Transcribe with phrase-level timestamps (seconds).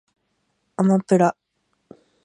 [0.77, 1.37] あまぷら